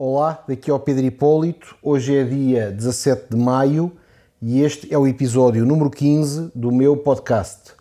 Olá, 0.00 0.44
daqui 0.46 0.70
é 0.70 0.72
o 0.72 0.78
Pedro 0.78 1.04
Hipólito. 1.04 1.74
Hoje 1.82 2.16
é 2.16 2.22
dia 2.22 2.70
17 2.70 3.30
de 3.30 3.36
maio 3.36 3.90
e 4.40 4.62
este 4.62 4.94
é 4.94 4.96
o 4.96 5.08
episódio 5.08 5.66
número 5.66 5.90
15 5.90 6.52
do 6.54 6.70
meu 6.70 6.96
podcast. 6.96 7.72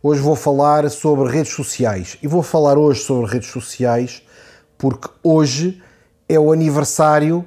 Hoje 0.00 0.20
vou 0.20 0.36
falar 0.36 0.88
sobre 0.88 1.28
redes 1.28 1.52
sociais 1.52 2.16
e 2.22 2.28
vou 2.28 2.44
falar 2.44 2.78
hoje 2.78 3.00
sobre 3.00 3.28
redes 3.28 3.48
sociais 3.48 4.22
porque 4.78 5.08
hoje 5.24 5.82
é 6.28 6.38
o 6.38 6.52
aniversário, 6.52 7.44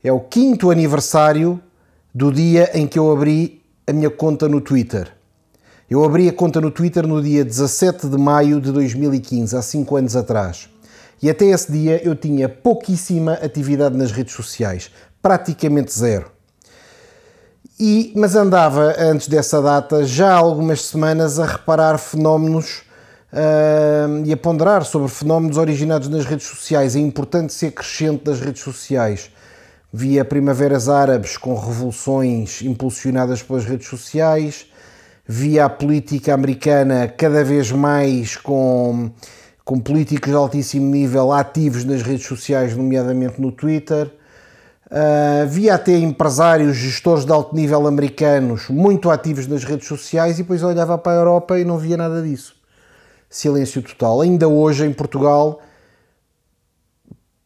é 0.00 0.12
o 0.12 0.20
quinto 0.20 0.70
aniversário 0.70 1.60
do 2.14 2.30
dia 2.30 2.70
em 2.72 2.86
que 2.86 3.00
eu 3.00 3.10
abri 3.10 3.64
a 3.84 3.92
minha 3.92 4.10
conta 4.10 4.48
no 4.48 4.60
Twitter. 4.60 5.12
Eu 5.90 6.04
abri 6.04 6.28
a 6.28 6.32
conta 6.32 6.60
no 6.60 6.70
Twitter 6.70 7.04
no 7.04 7.20
dia 7.20 7.44
17 7.44 8.08
de 8.10 8.16
maio 8.16 8.60
de 8.60 8.70
2015, 8.70 9.56
há 9.56 9.60
5 9.60 9.96
anos 9.96 10.14
atrás. 10.14 10.70
E 11.22 11.28
até 11.28 11.46
esse 11.46 11.70
dia 11.70 12.00
eu 12.02 12.14
tinha 12.14 12.48
pouquíssima 12.48 13.34
atividade 13.34 13.96
nas 13.96 14.10
redes 14.10 14.34
sociais, 14.34 14.90
praticamente 15.20 15.96
zero. 15.96 16.30
E, 17.78 18.12
mas 18.14 18.34
andava, 18.34 18.94
antes 18.98 19.26
dessa 19.26 19.60
data, 19.62 20.04
já 20.04 20.34
há 20.34 20.36
algumas 20.36 20.82
semanas 20.82 21.38
a 21.38 21.46
reparar 21.46 21.96
fenómenos 21.98 22.82
uh, 23.32 24.22
e 24.24 24.32
a 24.32 24.36
ponderar 24.36 24.84
sobre 24.84 25.08
fenómenos 25.08 25.56
originados 25.56 26.08
nas 26.08 26.24
redes 26.24 26.46
sociais, 26.46 26.94
a 26.94 27.00
importância 27.00 27.70
crescente 27.70 28.24
das 28.24 28.40
redes 28.40 28.62
sociais. 28.62 29.30
Via 29.92 30.24
primaveras 30.24 30.88
árabes 30.88 31.36
com 31.36 31.54
revoluções 31.58 32.62
impulsionadas 32.62 33.42
pelas 33.42 33.64
redes 33.64 33.88
sociais, 33.88 34.66
via 35.26 35.64
a 35.64 35.70
política 35.70 36.34
americana 36.34 37.08
cada 37.08 37.42
vez 37.42 37.72
mais 37.72 38.36
com 38.36 39.10
com 39.64 39.78
políticos 39.78 40.30
de 40.30 40.36
altíssimo 40.36 40.86
nível 40.86 41.32
ativos 41.32 41.84
nas 41.84 42.02
redes 42.02 42.26
sociais, 42.26 42.76
nomeadamente 42.76 43.40
no 43.40 43.52
Twitter. 43.52 44.10
Uh, 44.86 45.46
via 45.46 45.74
até 45.74 45.96
empresários, 45.96 46.76
gestores 46.76 47.24
de 47.24 47.30
alto 47.30 47.54
nível 47.54 47.86
americanos 47.86 48.68
muito 48.68 49.08
ativos 49.08 49.46
nas 49.46 49.62
redes 49.62 49.86
sociais 49.86 50.38
e 50.38 50.42
depois 50.42 50.64
olhava 50.64 50.98
para 50.98 51.12
a 51.12 51.20
Europa 51.20 51.58
e 51.58 51.64
não 51.64 51.78
via 51.78 51.96
nada 51.96 52.20
disso. 52.20 52.56
Silêncio 53.28 53.80
total. 53.82 54.20
Ainda 54.20 54.48
hoje 54.48 54.84
em 54.84 54.92
Portugal 54.92 55.60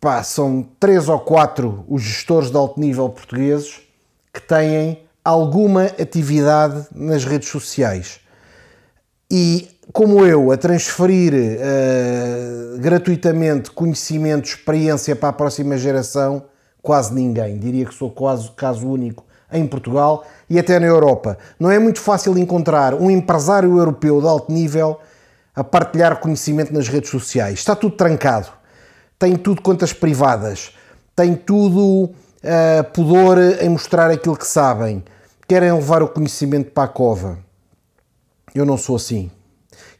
pá, 0.04 0.22
são 0.22 0.62
três 0.78 1.08
ou 1.08 1.18
quatro 1.18 1.82
os 1.88 2.02
gestores 2.02 2.50
de 2.50 2.56
alto 2.58 2.78
nível 2.78 3.08
portugueses 3.08 3.80
que 4.30 4.40
têm 4.42 5.02
alguma 5.24 5.84
atividade 5.84 6.86
nas 6.94 7.24
redes 7.24 7.48
sociais. 7.48 8.20
E 9.30 9.73
como 9.92 10.24
eu, 10.24 10.50
a 10.50 10.56
transferir 10.56 11.32
uh, 11.34 12.78
gratuitamente 12.78 13.70
conhecimento, 13.70 14.46
experiência 14.46 15.14
para 15.14 15.28
a 15.28 15.32
próxima 15.32 15.76
geração, 15.76 16.44
quase 16.82 17.14
ninguém. 17.14 17.58
Diria 17.58 17.84
que 17.86 17.94
sou 17.94 18.10
quase 18.10 18.50
caso 18.52 18.88
único 18.88 19.24
em 19.52 19.66
Portugal 19.66 20.24
e 20.48 20.58
até 20.58 20.78
na 20.78 20.86
Europa. 20.86 21.38
Não 21.58 21.70
é 21.70 21.78
muito 21.78 22.00
fácil 22.00 22.36
encontrar 22.38 22.94
um 22.94 23.10
empresário 23.10 23.78
europeu 23.78 24.20
de 24.20 24.26
alto 24.26 24.52
nível 24.52 24.98
a 25.54 25.62
partilhar 25.62 26.18
conhecimento 26.18 26.72
nas 26.72 26.88
redes 26.88 27.10
sociais. 27.10 27.60
Está 27.60 27.76
tudo 27.76 27.96
trancado. 27.96 28.48
Tem 29.18 29.36
tudo 29.36 29.62
contas 29.62 29.92
privadas. 29.92 30.74
Tem 31.14 31.36
tudo 31.36 32.10
uh, 32.10 32.84
pudor 32.92 33.38
em 33.38 33.68
mostrar 33.68 34.10
aquilo 34.10 34.36
que 34.36 34.46
sabem. 34.46 35.04
Querem 35.46 35.72
levar 35.72 36.02
o 36.02 36.08
conhecimento 36.08 36.72
para 36.72 36.84
a 36.84 36.88
cova. 36.88 37.38
Eu 38.54 38.66
não 38.66 38.76
sou 38.76 38.96
assim. 38.96 39.30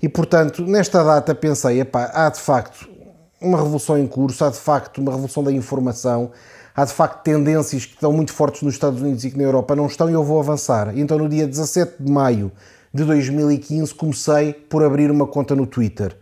E 0.03 0.09
portanto, 0.09 0.63
nesta 0.67 1.03
data 1.03 1.35
pensei, 1.35 1.81
epá, 1.81 2.11
há 2.13 2.29
de 2.31 2.41
facto 2.41 2.89
uma 3.41 3.59
revolução 3.59 3.99
em 3.99 4.07
curso, 4.07 4.45
há 4.45 4.51
de 4.51 4.59
facto 4.59 4.99
uma 4.99 5.13
revolução 5.13 5.45
da 5.45 5.53
informação, 5.53 6.31
há 6.75 6.85
de 6.85 6.93
facto 6.93 7.23
tendências 7.23 7.85
que 7.85 7.95
estão 7.95 8.13
muito 8.13 8.33
fortes 8.33 8.63
nos 8.63 8.75
Estados 8.75 9.01
Unidos 9.01 9.25
e 9.25 9.31
que 9.31 9.37
na 9.37 9.45
Europa 9.45 9.77
não 9.77 9.87
estão 9.87 10.09
e 10.09 10.13
eu 10.13 10.25
vou 10.25 10.41
avançar. 10.41 10.97
Então 10.97 11.19
no 11.19 11.29
dia 11.29 11.47
17 11.47 12.03
de 12.03 12.11
maio 12.11 12.51
de 12.93 13.05
2015 13.05 13.95
comecei 13.95 14.53
por 14.53 14.83
abrir 14.83 15.11
uma 15.11 15.27
conta 15.27 15.55
no 15.55 15.67
Twitter. 15.67 16.17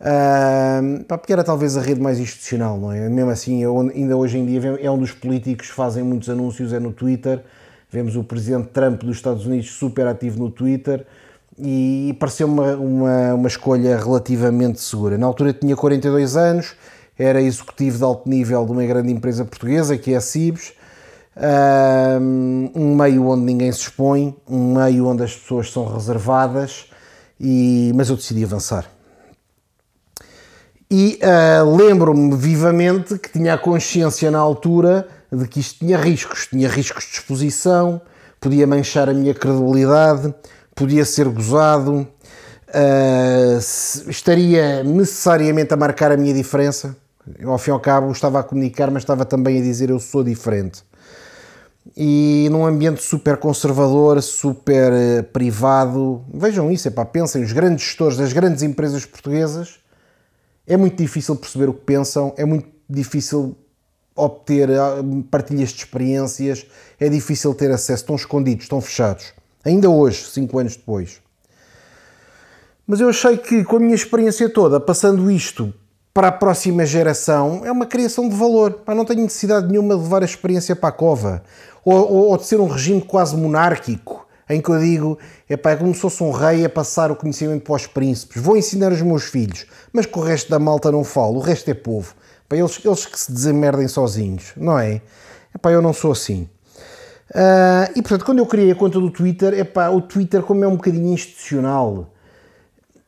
Uh, 0.00 1.04
porque 1.04 1.32
era 1.32 1.44
talvez 1.44 1.76
a 1.76 1.80
rede 1.80 2.00
mais 2.00 2.18
institucional, 2.18 2.76
não 2.76 2.90
é? 2.90 3.08
Mesmo 3.08 3.30
assim, 3.30 3.62
eu, 3.62 3.78
ainda 3.78 4.16
hoje 4.16 4.36
em 4.36 4.44
dia 4.44 4.78
é 4.80 4.90
um 4.90 4.98
dos 4.98 5.12
políticos 5.12 5.68
que 5.68 5.74
fazem 5.74 6.02
muitos 6.02 6.28
anúncios, 6.28 6.72
é 6.72 6.80
no 6.80 6.92
Twitter. 6.92 7.40
Vemos 7.88 8.16
o 8.16 8.24
presidente 8.24 8.68
Trump 8.68 9.02
dos 9.04 9.16
Estados 9.16 9.46
Unidos 9.46 9.70
super 9.70 10.06
ativo 10.06 10.38
no 10.38 10.50
Twitter 10.50 11.06
e 11.62 12.16
pareceu 12.18 12.48
uma, 12.48 12.74
uma, 12.74 13.34
uma 13.34 13.48
escolha 13.48 13.96
relativamente 13.96 14.80
segura. 14.80 15.16
Na 15.16 15.26
altura 15.26 15.52
tinha 15.52 15.76
42 15.76 16.36
anos, 16.36 16.74
era 17.16 17.40
executivo 17.40 17.98
de 17.98 18.04
alto 18.04 18.28
nível 18.28 18.64
de 18.66 18.72
uma 18.72 18.84
grande 18.84 19.12
empresa 19.12 19.44
portuguesa, 19.44 19.96
que 19.96 20.12
é 20.12 20.16
a 20.16 20.20
Cibes, 20.20 20.72
um 22.74 22.96
meio 22.96 23.28
onde 23.28 23.44
ninguém 23.44 23.70
se 23.70 23.80
expõe, 23.80 24.36
um 24.48 24.74
meio 24.74 25.06
onde 25.06 25.22
as 25.22 25.34
pessoas 25.34 25.70
são 25.70 25.86
reservadas, 25.86 26.86
e, 27.38 27.92
mas 27.94 28.08
eu 28.10 28.16
decidi 28.16 28.44
avançar. 28.44 28.86
E 30.90 31.18
uh, 31.22 31.76
lembro-me 31.76 32.36
vivamente 32.36 33.18
que 33.18 33.30
tinha 33.30 33.54
a 33.54 33.58
consciência 33.58 34.30
na 34.30 34.38
altura 34.38 35.08
de 35.32 35.48
que 35.48 35.60
isto 35.60 35.78
tinha 35.78 35.96
riscos, 35.96 36.46
tinha 36.48 36.68
riscos 36.68 37.04
de 37.04 37.12
exposição, 37.12 38.02
podia 38.38 38.66
manchar 38.66 39.08
a 39.08 39.14
minha 39.14 39.32
credibilidade, 39.32 40.34
podia 40.74 41.04
ser 41.04 41.28
gozado, 41.28 42.06
uh, 42.68 43.58
estaria 44.08 44.82
necessariamente 44.82 45.72
a 45.72 45.76
marcar 45.76 46.12
a 46.12 46.16
minha 46.16 46.34
diferença. 46.34 46.96
Ao 47.44 47.58
fim 47.58 47.70
e 47.70 47.72
ao 47.72 47.80
cabo, 47.80 48.10
estava 48.10 48.40
a 48.40 48.42
comunicar, 48.42 48.90
mas 48.90 49.02
estava 49.02 49.24
também 49.24 49.58
a 49.58 49.62
dizer 49.62 49.90
eu 49.90 50.00
sou 50.00 50.24
diferente. 50.24 50.82
E 51.96 52.48
num 52.50 52.64
ambiente 52.64 53.02
super 53.02 53.36
conservador, 53.36 54.22
super 54.22 54.92
uh, 54.92 55.22
privado, 55.24 56.24
vejam 56.32 56.70
isso, 56.70 56.88
epá, 56.88 57.04
pensem, 57.04 57.42
os 57.42 57.52
grandes 57.52 57.84
gestores 57.84 58.16
das 58.16 58.32
grandes 58.32 58.62
empresas 58.62 59.04
portuguesas, 59.04 59.80
é 60.66 60.76
muito 60.76 60.96
difícil 60.96 61.36
perceber 61.36 61.68
o 61.68 61.74
que 61.74 61.84
pensam, 61.84 62.32
é 62.36 62.44
muito 62.44 62.68
difícil 62.88 63.56
obter 64.14 64.70
ah, 64.70 64.96
partilhas 65.30 65.70
de 65.70 65.78
experiências, 65.78 66.66
é 67.00 67.08
difícil 67.08 67.54
ter 67.54 67.70
acesso, 67.70 68.02
estão 68.02 68.14
escondidos, 68.16 68.64
estão 68.64 68.80
fechados. 68.80 69.32
Ainda 69.64 69.88
hoje, 69.88 70.24
cinco 70.24 70.58
anos 70.58 70.76
depois. 70.76 71.20
Mas 72.86 73.00
eu 73.00 73.08
achei 73.08 73.36
que 73.36 73.64
com 73.64 73.76
a 73.76 73.80
minha 73.80 73.94
experiência 73.94 74.48
toda, 74.48 74.80
passando 74.80 75.30
isto 75.30 75.72
para 76.12 76.28
a 76.28 76.32
próxima 76.32 76.84
geração, 76.84 77.62
é 77.64 77.72
uma 77.72 77.86
criação 77.86 78.28
de 78.28 78.34
valor. 78.34 78.72
Pá, 78.84 78.94
não 78.94 79.04
tenho 79.04 79.22
necessidade 79.22 79.68
nenhuma 79.68 79.94
de 79.96 80.02
levar 80.02 80.22
a 80.22 80.26
experiência 80.26 80.76
para 80.76 80.90
a 80.90 80.92
cova. 80.92 81.42
Ou, 81.84 81.94
ou, 81.94 82.28
ou 82.30 82.36
de 82.36 82.44
ser 82.44 82.60
um 82.60 82.66
regime 82.66 83.00
quase 83.00 83.36
monárquico, 83.36 84.26
em 84.48 84.60
que 84.60 84.68
eu 84.68 84.78
digo, 84.78 85.18
é 85.48 85.54
é 85.54 85.76
como 85.76 85.94
se 85.94 86.00
fosse 86.00 86.22
um 86.22 86.30
rei 86.30 86.64
a 86.64 86.68
passar 86.68 87.10
o 87.10 87.16
conhecimento 87.16 87.64
para 87.64 87.74
os 87.74 87.86
príncipes. 87.86 88.42
Vou 88.42 88.56
ensinar 88.56 88.92
os 88.92 89.00
meus 89.00 89.24
filhos, 89.24 89.66
mas 89.92 90.04
que 90.04 90.18
o 90.18 90.22
resto 90.22 90.50
da 90.50 90.58
malta 90.58 90.92
não 90.92 91.04
falo, 91.04 91.36
o 91.36 91.40
resto 91.40 91.70
é 91.70 91.74
povo. 91.74 92.14
Pá, 92.48 92.56
eles, 92.56 92.78
eles 92.84 93.06
que 93.06 93.18
se 93.18 93.32
desemerdem 93.32 93.88
sozinhos, 93.88 94.52
não 94.56 94.78
é? 94.78 95.00
É 95.54 95.58
pá, 95.60 95.70
eu 95.70 95.80
não 95.80 95.92
sou 95.92 96.12
assim. 96.12 96.48
Uh, 97.32 97.88
e 97.96 98.02
portanto, 98.02 98.26
quando 98.26 98.38
eu 98.40 98.46
criei 98.46 98.70
a 98.70 98.74
conta 98.74 99.00
do 99.00 99.10
Twitter, 99.10 99.54
epá, 99.54 99.88
o 99.88 100.02
Twitter, 100.02 100.42
como 100.42 100.62
é 100.64 100.68
um 100.68 100.76
bocadinho 100.76 101.14
institucional 101.14 102.12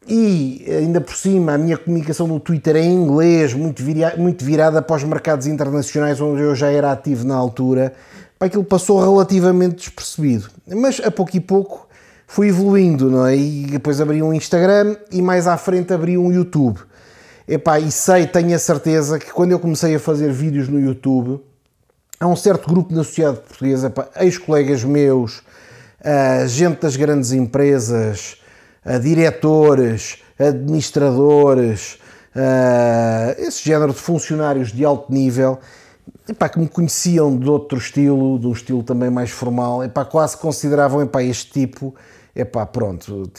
e 0.06 0.64
ainda 0.68 1.00
por 1.00 1.14
cima 1.14 1.54
a 1.54 1.58
minha 1.58 1.76
comunicação 1.76 2.26
no 2.26 2.38
Twitter 2.38 2.76
é 2.76 2.80
em 2.80 2.94
inglês, 2.94 3.54
muito, 3.54 3.82
vira, 3.82 4.14
muito 4.16 4.44
virada 4.44 4.82
para 4.82 4.96
os 4.96 5.04
mercados 5.04 5.46
internacionais, 5.46 6.20
onde 6.20 6.42
eu 6.42 6.54
já 6.54 6.70
era 6.70 6.92
ativo 6.92 7.26
na 7.26 7.34
altura, 7.34 7.94
epá, 8.36 8.46
aquilo 8.46 8.64
passou 8.64 9.00
relativamente 9.00 9.76
despercebido. 9.76 10.48
Mas 10.66 11.00
a 11.04 11.10
pouco 11.10 11.36
e 11.36 11.40
pouco 11.40 11.86
fui 12.26 12.48
evoluindo, 12.48 13.10
não 13.10 13.26
é? 13.26 13.36
E 13.36 13.66
depois 13.66 14.00
abri 14.00 14.22
um 14.22 14.32
Instagram 14.32 14.96
e 15.10 15.20
mais 15.20 15.46
à 15.46 15.56
frente 15.56 15.92
abri 15.92 16.16
um 16.16 16.32
YouTube. 16.32 16.80
Epá, 17.46 17.78
e 17.78 17.90
sei, 17.90 18.26
tenho 18.26 18.54
a 18.54 18.58
certeza 18.58 19.18
que 19.18 19.30
quando 19.30 19.52
eu 19.52 19.58
comecei 19.58 19.94
a 19.94 20.00
fazer 20.00 20.32
vídeos 20.32 20.66
no 20.68 20.80
YouTube 20.80 21.40
há 22.24 22.28
um 22.28 22.36
certo 22.36 22.68
grupo 22.68 22.94
na 22.94 23.04
sociedade 23.04 23.40
portuguesa, 23.40 23.92
ex-colegas 24.16 24.82
meus, 24.82 25.42
gente 26.46 26.80
das 26.80 26.96
grandes 26.96 27.32
empresas, 27.32 28.38
diretores, 29.02 30.22
administradores, 30.38 31.98
esse 33.38 33.62
género 33.62 33.92
de 33.92 33.98
funcionários 33.98 34.72
de 34.72 34.84
alto 34.84 35.12
nível, 35.12 35.58
epá, 36.28 36.48
que 36.48 36.58
me 36.58 36.68
conheciam 36.68 37.36
de 37.38 37.48
outro 37.48 37.78
estilo, 37.78 38.38
de 38.38 38.46
um 38.46 38.52
estilo 38.52 38.82
também 38.82 39.10
mais 39.10 39.30
formal, 39.30 39.84
epá, 39.84 40.04
quase 40.04 40.36
consideravam 40.36 41.02
epá, 41.02 41.22
este 41.22 41.52
tipo 41.52 41.94
epá, 42.34 42.66
pronto, 42.66 43.30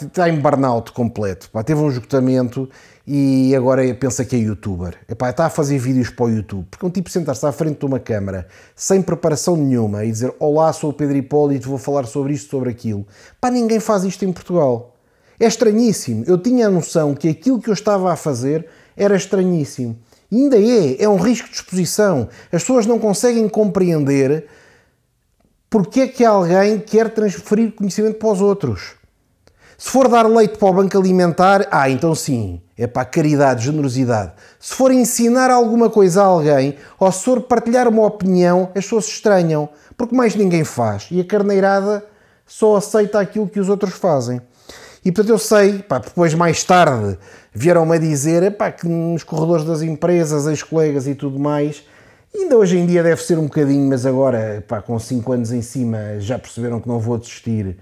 está 0.00 0.28
em 0.30 0.40
burnout 0.40 0.92
completo, 0.92 1.50
pá, 1.50 1.62
teve 1.62 1.80
um 1.80 1.90
esgotamento 1.90 2.70
e 3.06 3.54
agora 3.54 3.82
pensa 3.94 4.24
que 4.24 4.34
é 4.34 4.38
youtuber. 4.38 4.96
Epá, 5.08 5.28
está 5.28 5.46
a 5.46 5.50
fazer 5.50 5.78
vídeos 5.78 6.08
para 6.08 6.24
o 6.24 6.30
YouTube. 6.30 6.66
Porque 6.70 6.86
um 6.86 6.90
tipo 6.90 7.10
sentar-se 7.10 7.44
à 7.44 7.52
frente 7.52 7.78
de 7.78 7.84
uma 7.84 8.00
câmara 8.00 8.46
sem 8.74 9.02
preparação 9.02 9.56
nenhuma 9.56 10.04
e 10.04 10.10
dizer 10.10 10.34
Olá, 10.38 10.72
sou 10.72 10.90
o 10.90 10.92
Pedro 10.92 11.16
Hipólito, 11.16 11.68
vou 11.68 11.76
falar 11.76 12.06
sobre 12.06 12.32
isto, 12.32 12.50
sobre 12.50 12.70
aquilo. 12.70 13.06
Pá, 13.40 13.50
ninguém 13.50 13.78
faz 13.78 14.04
isto 14.04 14.24
em 14.24 14.32
Portugal. 14.32 14.94
É 15.38 15.46
estranhíssimo. 15.46 16.24
Eu 16.26 16.38
tinha 16.38 16.68
a 16.68 16.70
noção 16.70 17.14
que 17.14 17.28
aquilo 17.28 17.60
que 17.60 17.68
eu 17.68 17.74
estava 17.74 18.10
a 18.10 18.16
fazer 18.16 18.66
era 18.96 19.16
estranhíssimo. 19.16 19.98
E 20.30 20.36
ainda 20.36 20.56
é, 20.56 21.02
é 21.02 21.08
um 21.08 21.16
risco 21.16 21.48
de 21.48 21.56
exposição. 21.56 22.28
As 22.50 22.62
pessoas 22.62 22.86
não 22.86 22.98
conseguem 22.98 23.48
compreender 23.48 24.46
porque 25.68 26.02
é 26.02 26.08
que 26.08 26.24
alguém 26.24 26.78
quer 26.78 27.10
transferir 27.10 27.72
conhecimento 27.72 28.18
para 28.18 28.28
os 28.28 28.40
outros. 28.40 28.94
Se 29.76 29.90
for 29.90 30.08
dar 30.08 30.26
leite 30.26 30.56
para 30.56 30.68
o 30.68 30.72
banco 30.72 30.96
alimentar, 30.96 31.66
ah, 31.70 31.90
então 31.90 32.14
sim, 32.14 32.60
é 32.76 32.86
para 32.86 33.04
caridade, 33.04 33.64
generosidade. 33.64 34.32
Se 34.60 34.74
for 34.74 34.92
ensinar 34.92 35.50
alguma 35.50 35.90
coisa 35.90 36.22
a 36.22 36.26
alguém, 36.26 36.76
ou 36.98 37.10
se 37.10 37.24
for 37.24 37.40
partilhar 37.40 37.88
uma 37.88 38.04
opinião, 38.06 38.70
as 38.74 38.84
pessoas 38.84 39.06
estranham, 39.06 39.68
porque 39.96 40.14
mais 40.14 40.34
ninguém 40.34 40.64
faz. 40.64 41.08
E 41.10 41.20
a 41.20 41.24
carneirada 41.24 42.04
só 42.46 42.76
aceita 42.76 43.18
aquilo 43.20 43.48
que 43.48 43.58
os 43.58 43.68
outros 43.68 43.94
fazem. 43.94 44.40
E 45.04 45.12
portanto 45.12 45.30
eu 45.30 45.38
sei, 45.38 45.80
pá, 45.80 45.98
depois 45.98 46.32
mais 46.34 46.62
tarde 46.64 47.18
vieram-me 47.52 47.96
a 47.96 47.98
dizer 47.98 48.56
pá, 48.56 48.70
que 48.70 48.86
nos 48.88 49.22
corredores 49.22 49.64
das 49.64 49.82
empresas, 49.82 50.46
ex-colegas 50.46 51.06
e 51.06 51.14
tudo 51.14 51.38
mais, 51.38 51.84
Ainda 52.36 52.56
hoje 52.56 52.76
em 52.76 52.84
dia 52.84 53.00
deve 53.00 53.22
ser 53.22 53.38
um 53.38 53.44
bocadinho, 53.44 53.88
mas 53.88 54.04
agora, 54.04 54.64
pá, 54.66 54.82
com 54.82 54.98
5 54.98 55.32
anos 55.32 55.52
em 55.52 55.62
cima, 55.62 56.18
já 56.18 56.36
perceberam 56.36 56.80
que 56.80 56.88
não 56.88 56.98
vou 56.98 57.16
desistir 57.16 57.76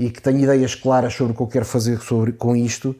e 0.00 0.08
que 0.08 0.22
tenho 0.22 0.38
ideias 0.38 0.74
claras 0.74 1.12
sobre 1.12 1.34
o 1.34 1.36
que 1.36 1.42
eu 1.42 1.46
quero 1.46 1.66
fazer 1.66 2.00
sobre, 2.00 2.32
com 2.32 2.56
isto, 2.56 2.96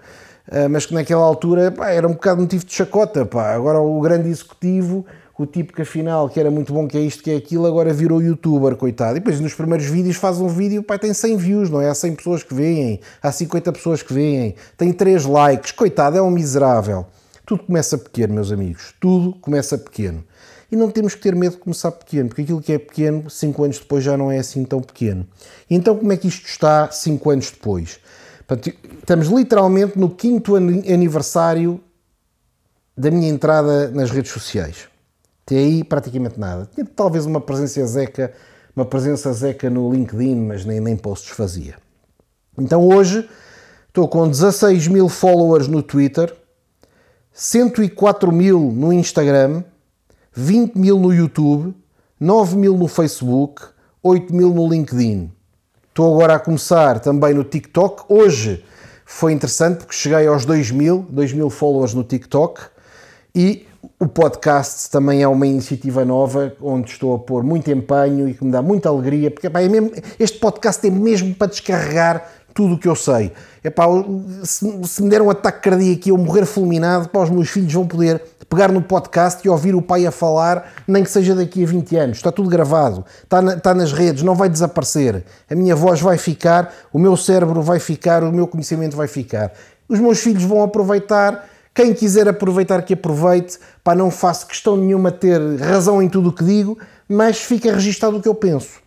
uh, 0.49 0.69
mas 0.69 0.85
que 0.85 0.93
naquela 0.93 1.23
altura 1.23 1.73
pá, 1.73 1.89
era 1.89 2.07
um 2.07 2.13
bocado 2.13 2.43
motivo 2.43 2.63
de 2.63 2.75
chacota. 2.75 3.25
Pá. 3.25 3.55
Agora 3.55 3.81
o 3.81 3.99
grande 4.03 4.29
executivo, 4.29 5.07
o 5.39 5.47
tipo 5.47 5.73
que 5.73 5.81
afinal 5.81 6.29
que 6.29 6.39
era 6.39 6.51
muito 6.51 6.75
bom, 6.75 6.87
que 6.87 6.99
é 6.99 7.01
isto, 7.01 7.23
que 7.23 7.31
é 7.31 7.37
aquilo, 7.37 7.67
agora 7.67 7.91
virou 7.95 8.21
youtuber, 8.21 8.77
coitado. 8.77 9.17
E 9.17 9.21
depois 9.21 9.41
nos 9.41 9.55
primeiros 9.55 9.87
vídeos 9.87 10.17
faz 10.17 10.39
um 10.39 10.49
vídeo, 10.49 10.83
pá, 10.83 10.99
tem 10.99 11.15
100 11.15 11.37
views, 11.39 11.71
não 11.71 11.81
é? 11.81 11.89
Há 11.89 11.95
100 11.95 12.17
pessoas 12.17 12.43
que 12.43 12.53
veem, 12.53 13.01
há 13.23 13.33
50 13.33 13.73
pessoas 13.73 14.03
que 14.03 14.13
veem, 14.13 14.55
tem 14.77 14.93
3 14.93 15.25
likes, 15.25 15.73
coitado, 15.73 16.19
é 16.19 16.23
um 16.23 16.31
miserável. 16.31 17.07
Tudo 17.47 17.63
começa 17.63 17.97
pequeno, 17.97 18.35
meus 18.35 18.53
amigos, 18.53 18.95
tudo 19.01 19.33
começa 19.41 19.79
pequeno. 19.79 20.23
E 20.71 20.77
não 20.77 20.91
temos 20.91 21.15
que 21.15 21.21
ter 21.21 21.35
medo 21.35 21.53
de 21.53 21.59
começar 21.59 21.91
pequeno, 21.91 22.29
porque 22.29 22.43
aquilo 22.43 22.63
que 22.63 22.73
é 22.73 22.79
pequeno, 22.79 23.29
5 23.29 23.65
anos 23.65 23.79
depois 23.79 24.05
já 24.05 24.17
não 24.17 24.31
é 24.31 24.39
assim 24.39 24.65
tão 24.65 24.81
pequeno. 24.81 25.27
Então, 25.69 25.97
como 25.97 26.13
é 26.13 26.17
que 26.17 26.29
isto 26.29 26.47
está 26.47 26.91
5 26.91 27.31
anos 27.31 27.51
depois? 27.51 27.99
Estamos 29.01 29.29
literalmente 29.29 29.99
no 29.99 30.11
quinto 30.11 30.55
aniversário 30.57 31.81
da 32.97 33.11
minha 33.11 33.29
entrada 33.29 33.91
nas 33.91 34.11
redes 34.11 34.31
sociais. 34.31 34.89
Até 35.47 35.57
aí, 35.57 35.83
praticamente 35.83 36.39
nada. 36.39 36.69
Tinha 36.73 36.87
talvez 36.87 37.27
uma 37.27 37.41
presença 37.41 37.85
zeca, 37.87 38.33
uma 38.75 38.85
presença 38.85 39.33
zeca 39.33 39.69
no 39.69 39.93
LinkedIn, 39.93 40.37
mas 40.37 40.65
nem, 40.65 40.81
nem 40.81 40.97
posts 40.97 41.31
fazia. 41.31 41.77
Então, 42.59 42.87
hoje, 42.87 43.29
estou 43.89 44.07
com 44.07 44.29
16 44.29 44.89
mil 44.89 45.09
followers 45.09 45.67
no 45.67 45.83
Twitter, 45.83 46.33
104 47.33 48.31
mil 48.31 48.61
no 48.61 48.93
Instagram 48.93 49.65
20 50.33 50.77
mil 50.77 50.99
no 50.99 51.13
YouTube, 51.13 51.75
9 52.19 52.57
mil 52.57 52.77
no 52.77 52.87
Facebook, 52.87 53.63
8 54.03 54.35
mil 54.35 54.55
no 54.55 54.69
LinkedIn. 54.69 55.31
Estou 55.89 56.15
agora 56.15 56.37
a 56.37 56.39
começar 56.39 57.01
também 57.01 57.35
no 57.35 57.43
TikTok. 57.43 58.05
Hoje 58.09 58.65
foi 59.05 59.33
interessante 59.33 59.79
porque 59.79 59.93
cheguei 59.93 60.27
aos 60.29 60.45
2 60.45 60.71
mil, 60.71 61.05
2 61.11 61.33
mil 61.33 61.51
followers 61.51 61.95
no 61.95 62.05
TikTok 62.05 62.61
e 63.35 63.67
o 63.99 64.07
podcast 64.07 64.91
também 64.91 65.23
é 65.23 65.29
uma 65.29 65.47
iniciativa 65.47 66.05
nova 66.05 66.55
onde 66.61 66.91
estou 66.91 67.15
a 67.15 67.19
pôr 67.19 67.43
muito 67.43 67.71
empenho 67.71 68.29
e 68.29 68.35
que 68.35 68.45
me 68.45 68.53
dá 68.53 68.63
muita 68.63 68.89
alegria, 68.89 69.31
porque 69.31 69.47
é 69.47 69.69
mesmo, 69.69 69.91
este 70.19 70.39
podcast 70.39 70.87
é 70.87 70.91
mesmo 70.91 71.35
para 71.35 71.49
descarregar 71.49 72.31
tudo 72.55 72.75
o 72.75 72.79
que 72.79 72.89
eu 72.89 72.97
sei. 72.97 73.33
Epá, 73.63 73.85
se, 74.43 74.67
se 74.85 75.03
me 75.03 75.09
der 75.11 75.23
um 75.23 75.31
ataque 75.31 75.71
cardíaco 75.71 76.09
e 76.09 76.11
eu 76.11 76.19
morrer 76.19 76.47
fulminado, 76.47 77.09
pá, 77.09 77.21
os 77.21 77.31
meus 77.31 77.49
filhos 77.49 77.73
vão 77.73 77.87
poder 77.87 78.23
pegar 78.51 78.73
no 78.73 78.83
podcast 78.83 79.47
e 79.47 79.49
ouvir 79.49 79.77
o 79.77 79.81
pai 79.81 80.05
a 80.07 80.11
falar, 80.11 80.73
nem 80.87 81.05
que 81.05 81.11
seja 81.11 81.37
daqui 81.37 81.63
a 81.63 81.67
20 81.67 81.97
anos. 81.97 82.17
Está 82.17 82.33
tudo 82.33 82.51
gravado, 82.51 83.05
está, 83.23 83.41
na, 83.41 83.55
está 83.55 83.73
nas 83.73 83.93
redes, 83.93 84.25
não 84.25 84.35
vai 84.35 84.49
desaparecer. 84.49 85.25
A 85.49 85.55
minha 85.55 85.77
voz 85.77 86.01
vai 86.01 86.19
ficar, 86.19 86.73
o 86.93 86.99
meu 86.99 87.17
cérebro 87.17 87.63
vai 87.63 87.79
ficar, 87.79 88.25
o 88.25 88.33
meu 88.33 88.49
conhecimento 88.49 88.97
vai 88.97 89.07
ficar. 89.07 89.53
Os 89.89 90.01
meus 90.01 90.19
filhos 90.19 90.43
vão 90.43 90.63
aproveitar. 90.63 91.49
Quem 91.73 91.95
quiser 91.95 92.29
aproveitar, 92.29 92.83
que 92.83 92.95
aproveite. 92.95 93.59
Pá, 93.85 93.95
não 93.95 94.11
faço 94.11 94.47
questão 94.47 94.77
nenhuma 94.77 95.13
ter 95.13 95.41
razão 95.61 96.03
em 96.03 96.09
tudo 96.09 96.31
o 96.31 96.33
que 96.33 96.43
digo, 96.43 96.77
mas 97.09 97.39
fica 97.39 97.73
registado 97.73 98.17
o 98.17 98.21
que 98.21 98.29
eu 98.29 98.35
penso. 98.35 98.81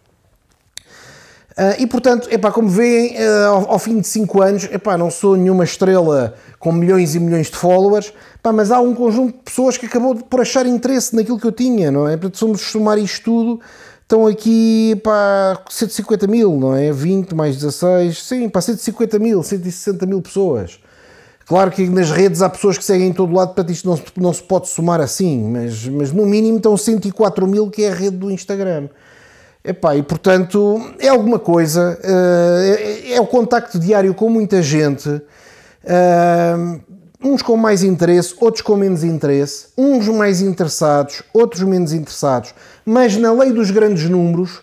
Uh, 1.54 1.80
e 1.80 1.86
portanto, 1.86 2.28
epá, 2.32 2.52
como 2.52 2.68
veem, 2.68 3.16
uh, 3.16 3.46
ao, 3.48 3.72
ao, 3.74 3.80
fim 3.80 4.00
de 4.00 4.08
5 4.08 4.42
anos, 4.42 4.64
epá, 4.72 4.98
não 4.98 5.12
sou 5.12 5.38
nenhuma 5.38 5.64
estrela 5.64 6.34
com 6.58 6.72
milhões 6.72 7.14
e 7.14 7.20
milhões 7.20 7.48
de 7.52 7.56
followers, 7.56 8.12
epá, 8.36 8.52
mas 8.52 8.72
há 8.72 8.80
um 8.80 8.96
conjunto 8.96 9.38
de 9.38 9.44
pessoas 9.44 9.78
que 9.78 9.86
acabou 9.86 10.16
por 10.16 10.42
achar 10.42 10.66
interesse 10.66 11.16
naquilo 11.16 11.40
que 11.40 11.46
eu 11.46 11.52
tinha, 11.52 11.92
não 11.92 12.08
é? 12.08 12.18
Portanto, 12.18 12.40
somos 12.40 12.62
somar 12.62 12.98
isto 12.98 13.24
tudo, 13.24 13.62
estão 14.02 14.26
aqui 14.26 15.00
para 15.04 15.60
150 15.70 16.26
mil, 16.26 16.58
não 16.58 16.76
é? 16.76 16.92
20 16.92 17.36
mais 17.36 17.56
16, 17.56 18.24
sim, 18.24 18.50
para 18.50 18.62
150 18.62 19.20
mil, 19.20 19.44
160 19.44 20.08
mil 20.08 20.24
pessoas. 20.24 20.80
Claro 21.46 21.70
que 21.70 21.88
nas 21.88 22.10
redes 22.10 22.42
há 22.42 22.50
pessoas 22.50 22.80
que 22.80 22.84
seguem 22.84 23.10
em 23.10 23.14
todo 23.14 23.32
lado, 23.32 23.50
portanto 23.50 23.72
isto 23.72 23.88
não, 23.88 24.00
não 24.18 24.34
se 24.34 24.42
pode 24.42 24.70
somar 24.70 25.00
assim, 25.00 25.44
mas, 25.52 25.88
mas 25.88 26.12
no 26.12 26.26
mínimo 26.26 26.58
estão 26.58 26.76
104 26.76 27.46
mil, 27.46 27.70
que 27.70 27.84
é 27.84 27.92
a 27.92 27.94
rede 27.94 28.18
do 28.18 28.32
Instagram. 28.32 28.88
Epá, 29.66 29.96
e 29.96 30.04
portanto 30.04 30.94
é 31.00 31.08
alguma 31.08 31.40
coisa, 31.40 31.98
uh, 32.04 32.76
é, 32.76 33.14
é, 33.14 33.22
o 33.22 33.26
contacto 33.26 33.80
diário 33.80 34.14
com 34.14 34.30
muita 34.30 34.62
gente, 34.62 35.08
uh, 35.08 36.82
uns 37.24 37.42
com 37.42 37.56
mais 37.56 37.82
interesse, 37.82 38.36
outros 38.42 38.62
com 38.62 38.76
menos 38.76 39.06
interesse, 39.06 39.68
uns 39.78 40.10
mais 40.10 40.42
interessados, 40.42 41.24
outros 41.34 41.64
menos 41.64 41.94
interessados, 41.94 42.54
mas 42.86 43.16
na 43.16 43.32
lei 43.32 43.54
dos 43.54 43.72
grandes 43.72 44.10
números, 44.10 44.58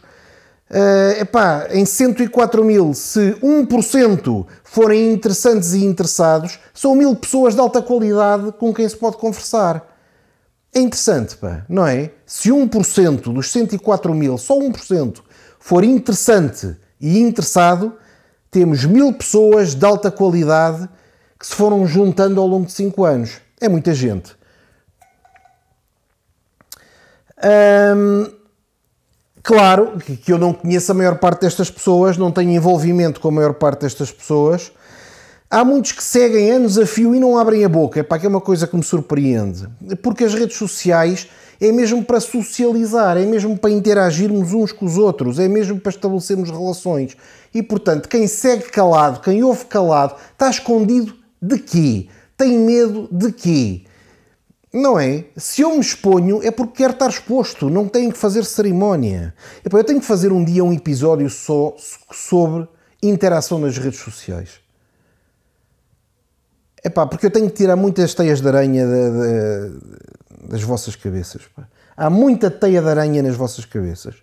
uh, 0.70 1.18
epá, 1.18 1.68
em 1.70 1.86
104 1.86 2.62
mil, 2.62 2.92
se 2.92 3.36
1% 3.42 4.46
forem 4.62 5.14
interessantes 5.14 5.72
e 5.72 5.82
interessados, 5.82 6.58
são 6.74 6.94
mil 6.94 7.16
pessoas 7.16 7.54
de 7.54 7.60
alta 7.60 7.80
qualidade 7.80 8.52
com 8.58 8.70
quem 8.74 8.86
se 8.86 8.98
pode 8.98 9.16
conversar. 9.16 9.89
É 10.72 10.78
interessante, 10.78 11.36
pá, 11.36 11.64
não 11.68 11.86
é? 11.86 12.12
Se 12.24 12.50
1% 12.50 13.32
dos 13.32 13.50
104 13.50 14.14
mil, 14.14 14.38
só 14.38 14.56
1%, 14.58 15.20
for 15.58 15.82
interessante 15.82 16.76
e 17.00 17.18
interessado, 17.18 17.96
temos 18.50 18.84
mil 18.84 19.12
pessoas 19.12 19.74
de 19.74 19.84
alta 19.84 20.10
qualidade 20.10 20.88
que 21.38 21.46
se 21.46 21.54
foram 21.54 21.86
juntando 21.86 22.40
ao 22.40 22.46
longo 22.46 22.66
de 22.66 22.72
5 22.72 23.04
anos. 23.04 23.40
É 23.60 23.68
muita 23.68 23.94
gente. 23.94 24.36
Hum, 27.42 28.30
claro 29.42 29.98
que 29.98 30.32
eu 30.32 30.38
não 30.38 30.52
conheço 30.52 30.92
a 30.92 30.94
maior 30.94 31.18
parte 31.18 31.40
destas 31.40 31.70
pessoas, 31.70 32.18
não 32.18 32.30
tenho 32.30 32.50
envolvimento 32.50 33.20
com 33.20 33.28
a 33.28 33.32
maior 33.32 33.54
parte 33.54 33.80
destas 33.80 34.12
pessoas, 34.12 34.70
Há 35.52 35.64
muitos 35.64 35.90
que 35.90 36.04
seguem 36.04 36.48
anos 36.52 36.78
a 36.78 36.86
fio 36.86 37.12
e 37.12 37.18
não 37.18 37.36
abrem 37.36 37.64
a 37.64 37.68
boca, 37.68 38.04
para 38.04 38.20
que 38.20 38.26
é 38.26 38.28
uma 38.28 38.40
coisa 38.40 38.68
que 38.68 38.76
me 38.76 38.84
surpreende. 38.84 39.68
Porque 40.00 40.22
as 40.22 40.32
redes 40.32 40.56
sociais 40.56 41.26
é 41.60 41.72
mesmo 41.72 42.04
para 42.04 42.20
socializar, 42.20 43.16
é 43.16 43.26
mesmo 43.26 43.58
para 43.58 43.70
interagirmos 43.70 44.52
uns 44.52 44.70
com 44.70 44.84
os 44.84 44.96
outros, 44.96 45.40
é 45.40 45.48
mesmo 45.48 45.80
para 45.80 45.90
estabelecermos 45.90 46.50
relações. 46.50 47.16
E 47.52 47.64
portanto, 47.64 48.08
quem 48.08 48.28
segue 48.28 48.70
calado, 48.70 49.20
quem 49.22 49.42
ouve 49.42 49.64
calado, 49.64 50.14
está 50.30 50.48
escondido 50.48 51.16
de 51.42 51.58
quê? 51.58 52.06
Tem 52.36 52.56
medo 52.56 53.08
de 53.10 53.32
quê? 53.32 53.82
Não 54.72 55.00
é? 55.00 55.24
Se 55.36 55.62
eu 55.62 55.74
me 55.74 55.80
exponho 55.80 56.40
é 56.44 56.52
porque 56.52 56.74
quero 56.76 56.92
estar 56.92 57.08
exposto, 57.08 57.68
não 57.68 57.88
tenho 57.88 58.12
que 58.12 58.18
fazer 58.18 58.44
cerimónia. 58.44 59.34
Eu 59.64 59.82
tenho 59.82 59.98
que 59.98 60.06
fazer 60.06 60.30
um 60.30 60.44
dia 60.44 60.62
um 60.62 60.72
episódio 60.72 61.28
só 61.28 61.74
sobre 62.12 62.68
interação 63.02 63.58
nas 63.58 63.76
redes 63.76 63.98
sociais. 63.98 64.69
É 66.82 66.88
pá, 66.88 67.06
porque 67.06 67.26
eu 67.26 67.30
tenho 67.30 67.48
que 67.50 67.56
tirar 67.56 67.76
muitas 67.76 68.14
teias 68.14 68.40
de 68.40 68.48
aranha 68.48 68.86
de, 68.86 69.10
de, 69.10 70.48
das 70.48 70.62
vossas 70.62 70.96
cabeças. 70.96 71.42
Pá. 71.54 71.68
Há 71.96 72.08
muita 72.08 72.50
teia 72.50 72.80
de 72.80 72.88
aranha 72.88 73.22
nas 73.22 73.36
vossas 73.36 73.66
cabeças. 73.66 74.14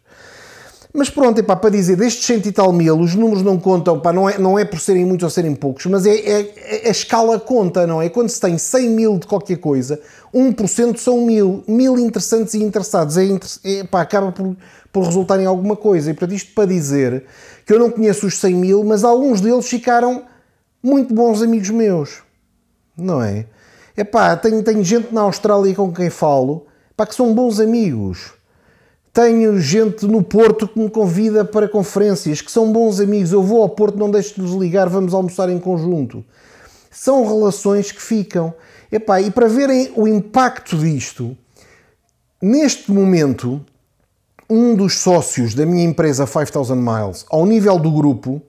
Mas 0.94 1.12
pronto, 1.12 1.38
epá, 1.38 1.56
para 1.56 1.70
dizer, 1.70 1.96
destes 1.96 2.26
cento 2.26 2.48
e 2.48 2.52
tal 2.52 2.74
mil, 2.74 3.00
os 3.00 3.14
números 3.14 3.44
não 3.44 3.60
contam, 3.60 4.00
pá, 4.00 4.12
não, 4.12 4.28
é, 4.28 4.40
não 4.40 4.58
é 4.58 4.66
por 4.66 4.80
serem 4.80 5.06
muitos 5.06 5.26
ou 5.26 5.30
serem 5.30 5.54
poucos, 5.54 5.86
mas 5.86 6.08
é, 6.08 6.16
é, 6.16 6.86
é 6.86 6.88
a 6.88 6.92
escala 6.92 7.40
conta, 7.40 7.86
não 7.86 8.02
é? 8.02 8.10
Quando 8.10 8.30
se 8.30 8.40
tem 8.40 8.58
100 8.58 8.90
mil 8.90 9.20
de 9.20 9.28
qualquer 9.28 9.58
coisa, 9.58 10.00
1% 10.34 10.98
são 10.98 11.22
mil, 11.22 11.64
mil 11.68 12.00
interessantes 12.00 12.56
e 12.56 12.64
interessados, 12.64 13.16
é, 13.16 13.28
é, 13.64 13.84
pá, 13.84 14.02
acaba 14.02 14.32
por, 14.32 14.56
por 14.92 15.04
resultar 15.04 15.40
em 15.40 15.46
alguma 15.46 15.76
coisa. 15.76 16.10
E 16.10 16.14
portanto, 16.16 16.36
isto 16.36 16.52
para 16.56 16.66
dizer 16.66 17.26
que 17.64 17.74
eu 17.74 17.78
não 17.78 17.92
conheço 17.92 18.26
os 18.26 18.40
100 18.40 18.54
mil, 18.56 18.84
mas 18.84 19.04
alguns 19.04 19.40
deles 19.40 19.68
ficaram 19.68 20.24
muito 20.82 21.14
bons 21.14 21.44
amigos 21.44 21.70
meus 21.70 22.27
não 22.98 23.22
é? 23.22 23.46
É 23.96 24.04
tenho, 24.36 24.64
tenho 24.64 24.84
gente 24.84 25.14
na 25.14 25.22
Austrália 25.22 25.74
com 25.74 25.92
quem 25.92 26.10
falo, 26.10 26.68
pá, 26.96 27.06
que 27.06 27.16
são 27.16 27.34
bons 27.34 27.60
amigos. 27.60 28.32
Tenho 29.12 29.60
gente 29.60 30.06
no 30.06 30.22
Porto 30.22 30.68
que 30.68 30.80
me 30.80 30.90
convida 30.90 31.44
para 31.44 31.68
conferências, 31.68 32.40
que 32.40 32.52
são 32.52 32.72
bons 32.72 33.00
amigos. 33.00 33.32
Eu 33.32 33.42
vou 33.42 33.64
ao 33.64 33.70
Porto, 33.70 33.98
não 33.98 34.12
deixo 34.12 34.36
de 34.36 34.42
vos 34.42 34.54
ligar, 34.54 34.88
vamos 34.88 35.14
almoçar 35.16 35.50
em 35.50 35.58
conjunto. 35.58 36.24
São 36.92 37.26
relações 37.26 37.92
que 37.92 38.02
ficam. 38.02 38.54
Epá, 38.92 39.20
e 39.20 39.32
para 39.32 39.48
verem 39.48 39.92
o 39.96 40.08
impacto 40.08 40.78
disto, 40.78 41.36
neste 42.40 42.92
momento, 42.92 43.66
um 44.48 44.76
dos 44.76 45.00
sócios 45.00 45.56
da 45.56 45.66
minha 45.66 45.84
empresa 45.84 46.28
5000 46.28 46.76
Miles, 46.76 47.26
ao 47.30 47.46
nível 47.46 47.80
do 47.80 47.92
grupo, 47.92 48.40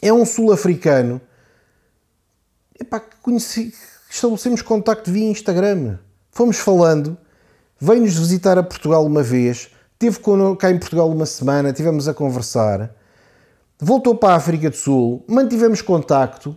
é 0.00 0.10
um 0.10 0.24
sul-africano 0.24 1.20
epá, 2.80 3.00
conheci, 3.22 3.72
estabelecemos 4.10 4.62
contacto 4.62 5.10
via 5.10 5.28
Instagram. 5.30 5.98
Fomos 6.30 6.58
falando, 6.58 7.16
veio-nos 7.80 8.16
visitar 8.18 8.58
a 8.58 8.62
Portugal 8.62 9.04
uma 9.04 9.22
vez, 9.22 9.70
teve 9.98 10.18
cá 10.58 10.70
em 10.70 10.78
Portugal 10.78 11.10
uma 11.10 11.26
semana, 11.26 11.72
tivemos 11.72 12.08
a 12.08 12.14
conversar, 12.14 12.94
voltou 13.78 14.14
para 14.14 14.34
a 14.34 14.36
África 14.36 14.70
do 14.70 14.76
Sul, 14.76 15.24
mantivemos 15.26 15.80
contacto, 15.80 16.56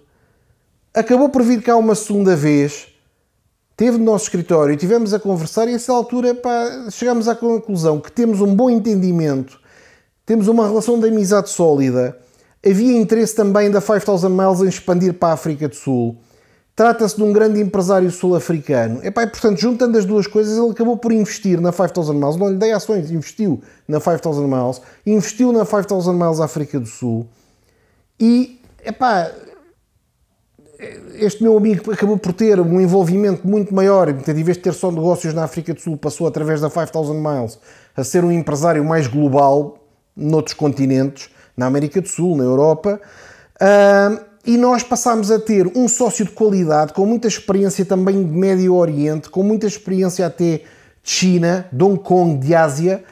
acabou 0.93 1.29
por 1.29 1.43
vir 1.43 1.61
cá 1.61 1.75
uma 1.75 1.95
segunda 1.95 2.35
vez, 2.35 2.88
teve 3.77 3.97
no 3.97 4.03
nosso 4.03 4.25
escritório, 4.25 4.75
tivemos 4.75 5.13
a 5.13 5.19
conversar. 5.19 5.67
E 5.69 5.71
a 5.71 5.75
essa 5.75 5.93
altura 5.93 6.38
chegámos 6.91 7.29
à 7.29 7.35
conclusão 7.35 7.99
que 8.01 8.11
temos 8.11 8.41
um 8.41 8.53
bom 8.53 8.69
entendimento, 8.69 9.59
temos 10.25 10.47
uma 10.49 10.67
relação 10.67 10.99
de 10.99 11.07
amizade 11.07 11.49
sólida, 11.49 12.19
havia 12.66 12.98
interesse 12.98 13.36
também 13.36 13.72
da 13.72 13.82
5000 13.82 14.30
Miles 14.30 14.62
em 14.62 14.68
expandir 14.68 15.13
para 15.13 15.30
a 15.30 15.34
África 15.34 15.68
do 15.68 15.75
Sul. 15.75 16.18
Trata-se 16.75 17.18
de 17.18 17.24
um 17.24 17.34
grande 17.34 17.60
empresário 17.60 18.10
sul-africano. 18.10 19.01
E, 19.04 19.12
portanto, 19.12 19.60
juntando 19.60 19.98
as 19.98 20.06
duas 20.06 20.28
coisas, 20.28 20.58
ele 20.58 20.72
acabou 20.72 20.96
por 20.96 21.12
investir 21.12 21.60
na 21.60 21.74
5000 21.74 22.13
Miles. 22.13 22.38
Não 22.38 22.50
lhe 22.50 22.56
dei 22.56 22.72
ações, 22.72 23.12
investiu 23.12 23.62
na 23.86 24.00
5000 24.00 24.48
Miles. 24.48 24.82
Investiu 25.06 25.51
na 25.51 25.66
5000 25.66 26.13
Miles 26.13 26.39
África 26.39 26.80
do 26.80 26.86
Sul. 26.86 27.28
E, 28.18 28.62
epá, 28.86 29.30
este 31.16 31.44
meu 31.44 31.58
amigo 31.58 31.92
acabou 31.92 32.18
por 32.18 32.32
ter 32.32 32.60
um 32.62 32.80
envolvimento 32.80 33.46
muito 33.46 33.74
maior. 33.75 34.13
Portanto, 34.13 34.38
em 34.38 34.44
vez 34.44 34.56
de 34.56 34.63
ter 34.63 34.74
só 34.74 34.89
negócios 34.89 35.34
na 35.34 35.44
África 35.44 35.74
do 35.74 35.82
Sul, 35.82 35.98
passou 35.98 36.28
através 36.28 36.62
da 36.62 36.70
5000 36.70 37.13
Miles 37.13 37.60
a 37.96 38.04
ser 38.06 38.24
um 38.24 38.32
empresário 38.32 38.84
mais 38.86 39.08
global 39.08 39.78
noutros 40.16 40.54
continentes, 40.54 41.30
na 41.60 41.66
América 41.66 42.01
do 42.01 42.08
Sul, 42.08 42.38
na 42.38 42.44
Europa. 42.44 43.00
Uh, 43.56 44.30
e 44.46 44.58
nós 44.58 44.82
passámos 44.82 45.30
a 45.30 45.38
ter 45.38 45.68
um 45.75 45.88
sócio 45.88 46.25
de 46.25 46.32
qualidade, 46.32 46.94
com 46.94 47.06
muita 47.06 47.28
experiência 47.28 47.86
também 47.86 48.24
de 48.24 48.32
Médio 48.32 48.74
Oriente, 48.74 49.30
com 49.30 49.44
muita 49.44 49.68
experiência 49.68 50.25
até 50.25 50.58
de 50.58 50.63
China, 51.04 51.68
de 51.72 51.84
Hong 51.84 52.00
Kong, 52.00 52.38
de 52.39 52.56
Ásia, 52.56 53.04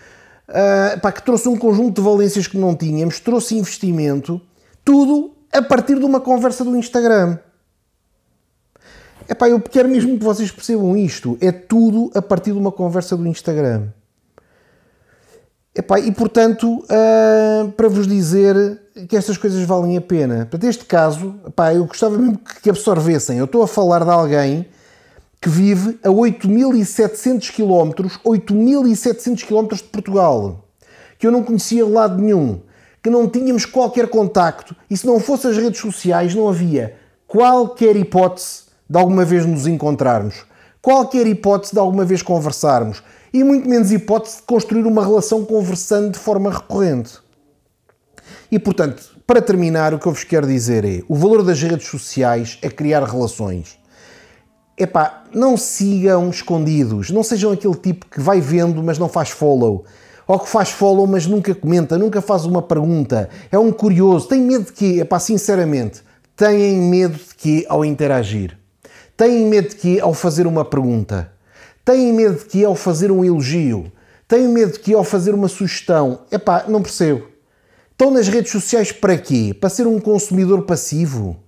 uh, 0.48 1.00
pá, 1.02 1.12
que 1.12 1.22
trouxe 1.22 1.50
um 1.50 1.58
conjunto 1.58 2.02
de 2.02 2.02
valências 2.02 2.48
que 2.48 2.58
não 2.58 2.74
tínhamos, 2.74 3.20
trouxe 3.20 3.56
investimento, 3.56 4.42
tudo 4.84 5.34
a 5.52 5.62
partir 5.62 6.00
de 6.00 6.06
uma 6.06 6.22
conversa 6.22 6.64
do 6.64 6.76
Instagram. 6.76 7.38
Epá, 9.30 9.50
eu 9.50 9.60
quero 9.60 9.90
mesmo 9.90 10.18
que 10.18 10.24
vocês 10.24 10.50
percebam 10.50 10.96
isto. 10.96 11.38
É 11.42 11.52
tudo 11.52 12.10
a 12.16 12.22
partir 12.22 12.54
de 12.54 12.58
uma 12.58 12.72
conversa 12.72 13.18
do 13.18 13.28
Instagram. 13.28 13.90
Epá, 15.78 16.00
e 16.00 16.12
portanto, 16.12 16.80
uh, 16.86 17.72
para 17.74 17.88
vos 17.88 18.08
dizer 18.08 18.82
que 19.08 19.16
estas 19.16 19.38
coisas 19.38 19.62
valem 19.64 19.96
a 19.96 20.02
pena. 20.02 20.38
Portanto, 20.38 20.64
este 20.64 20.86
caso, 20.86 21.36
epá, 21.48 21.72
eu 21.72 21.86
gostava 21.86 22.18
mesmo 22.18 22.40
que 22.64 22.68
absorvessem. 22.68 23.38
Eu 23.38 23.46
estou 23.46 23.62
a 23.62 23.68
falar 23.68 24.04
de 24.04 24.10
alguém 24.10 24.66
que 25.40 25.48
vive 25.48 26.00
a 26.04 26.10
8.700 26.10 27.52
km, 27.52 28.10
8.700 28.26 29.46
km 29.46 29.76
de 29.76 29.84
Portugal, 29.84 30.66
que 31.20 31.28
eu 31.28 31.32
não 31.32 31.44
conhecia 31.44 31.86
de 31.86 31.92
lado 31.92 32.20
nenhum, 32.20 32.60
que 33.04 33.10
não 33.12 33.30
tínhamos 33.30 33.64
qualquer 33.64 34.08
contacto, 34.08 34.76
e 34.90 34.98
se 34.98 35.06
não 35.06 35.20
fossem 35.20 35.52
as 35.52 35.58
redes 35.58 35.80
sociais 35.80 36.34
não 36.34 36.50
havia 36.50 36.96
qualquer 37.28 37.96
hipótese 37.96 38.64
de 38.90 38.98
alguma 38.98 39.24
vez 39.24 39.46
nos 39.46 39.68
encontrarmos, 39.68 40.44
qualquer 40.82 41.28
hipótese 41.28 41.74
de 41.74 41.80
alguma 41.80 42.04
vez 42.04 42.24
conversarmos 42.24 43.04
e 43.34 43.44
muito 43.44 43.68
menos 43.68 43.92
hipótese 43.92 44.38
de 44.38 44.44
construir 44.44 44.86
uma 44.86 45.06
relação 45.06 45.44
conversando 45.46 46.12
de 46.12 46.20
forma 46.20 46.52
recorrente. 46.52 47.20
E 48.52 48.58
portanto, 48.58 49.18
para 49.26 49.42
terminar, 49.42 49.94
o 49.94 50.00
que 50.00 50.08
eu 50.08 50.14
vos 50.14 50.24
quero 50.24 50.48
dizer 50.48 50.86
é: 50.86 51.04
o 51.08 51.16
valor 51.16 51.44
das 51.44 51.62
redes 51.62 51.88
sociais 51.88 52.58
é 52.62 52.70
criar 52.70 53.04
relações. 53.04 53.78
Epá, 54.78 55.24
não 55.34 55.58
sigam 55.58 56.30
escondidos, 56.30 57.10
não 57.10 57.24
sejam 57.24 57.52
aquele 57.52 57.76
tipo 57.76 58.06
que 58.06 58.22
vai 58.22 58.40
vendo, 58.40 58.82
mas 58.84 58.98
não 58.98 59.10
faz 59.10 59.30
follow. 59.30 59.84
Ou 60.28 60.40
que 60.40 60.48
faz 60.48 60.70
follow, 60.70 61.08
mas 61.08 61.26
nunca 61.26 61.56
comenta, 61.56 61.98
nunca 61.98 62.22
faz 62.22 62.46
uma 62.46 62.62
pergunta. 62.62 63.30
É 63.52 63.58
um 63.58 63.72
curioso. 63.72 64.28
Tem 64.28 64.42
medo 64.42 64.66
de 64.66 64.74
quê? 64.74 65.00
Epá, 65.00 65.20
sinceramente, 65.20 66.04
têm 66.36 66.78
medo 66.78 67.16
de 67.18 67.34
quê 67.36 67.66
ao 67.68 67.84
interagir? 67.84 68.58
Têm 69.16 69.46
medo 69.46 69.70
de 69.70 69.76
quê 69.76 70.00
ao 70.02 70.14
fazer 70.14 70.46
uma 70.46 70.64
pergunta? 70.64 71.32
Têm 71.88 72.12
medo 72.12 72.44
que 72.44 72.66
ao 72.66 72.76
fazer 72.76 73.14
um 73.14 73.24
elogio? 73.24 73.90
Têm 74.28 74.46
medo 74.50 74.78
que 74.78 74.94
ao 74.94 75.06
fazer 75.06 75.34
uma 75.34 75.48
sugestão? 75.48 76.26
Epá, 76.30 76.66
não 76.68 76.82
percebo. 76.82 77.30
Estão 77.94 78.12
nas 78.12 78.28
redes 78.28 78.52
sociais 78.52 78.92
para 78.92 79.18
quê? 79.18 79.56
Para 79.58 79.70
ser 79.70 79.88
um 79.88 79.98
consumidor 79.98 80.64
passivo? 80.64 81.42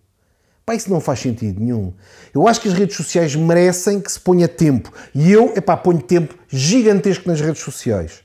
Pá, 0.65 0.75
isso 0.75 0.89
não 0.89 1.01
faz 1.01 1.19
sentido 1.19 1.59
nenhum. 1.59 1.91
Eu 2.33 2.47
acho 2.47 2.61
que 2.61 2.69
as 2.69 2.73
redes 2.73 2.95
sociais 2.95 3.35
merecem 3.35 3.99
que 3.99 4.09
se 4.09 4.17
ponha 4.17 4.47
tempo. 4.47 4.93
E 5.13 5.29
eu, 5.29 5.51
epá, 5.57 5.75
ponho 5.75 6.01
tempo 6.01 6.33
gigantesco 6.47 7.27
nas 7.27 7.41
redes 7.41 7.61
sociais. 7.61 8.21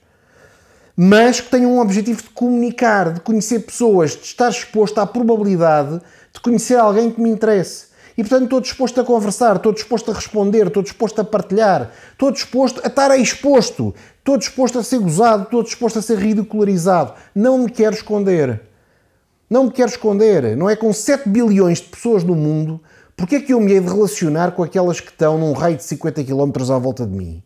Mas 0.96 1.40
que 1.40 1.50
tenham 1.50 1.72
um 1.72 1.80
objetivo 1.80 2.22
de 2.22 2.30
comunicar, 2.30 3.12
de 3.12 3.18
conhecer 3.22 3.58
pessoas, 3.58 4.12
de 4.12 4.22
estar 4.22 4.50
exposto 4.50 5.00
à 5.00 5.06
probabilidade 5.06 6.00
de 6.32 6.40
conhecer 6.40 6.76
alguém 6.76 7.10
que 7.10 7.20
me 7.20 7.30
interesse. 7.30 7.86
E 8.16 8.22
portanto 8.22 8.44
estou 8.44 8.60
disposto 8.60 9.00
a 9.00 9.04
conversar, 9.04 9.56
estou 9.56 9.72
disposto 9.72 10.10
a 10.10 10.14
responder, 10.14 10.68
estou 10.68 10.82
disposto 10.82 11.20
a 11.20 11.24
partilhar, 11.24 11.90
estou 12.12 12.30
disposto 12.30 12.80
a 12.84 12.86
estar 12.86 13.18
exposto, 13.18 13.94
estou 14.18 14.36
disposto 14.38 14.78
a 14.78 14.84
ser 14.84 15.00
gozado, 15.00 15.44
estou 15.44 15.62
disposto 15.62 15.98
a 15.98 16.02
ser 16.02 16.18
ridicularizado. 16.18 17.14
Não 17.34 17.58
me 17.58 17.70
quero 17.70 17.94
esconder. 17.94 18.60
Não 19.50 19.64
me 19.64 19.70
quero 19.70 19.90
esconder. 19.90 20.56
Não 20.56 20.70
é 20.70 20.76
com 20.76 20.92
7 20.92 21.28
bilhões 21.28 21.80
de 21.80 21.88
pessoas 21.88 22.22
no 22.22 22.34
mundo, 22.34 22.80
porque 23.16 23.36
é 23.36 23.40
que 23.40 23.52
eu 23.52 23.60
me 23.60 23.72
hei 23.72 23.80
de 23.80 23.88
relacionar 23.88 24.52
com 24.52 24.62
aquelas 24.62 25.00
que 25.00 25.10
estão 25.10 25.36
num 25.36 25.52
raio 25.52 25.76
de 25.76 25.84
50 25.84 26.22
km 26.24 26.52
à 26.72 26.78
volta 26.78 27.04
de 27.04 27.12
mim? 27.12 27.42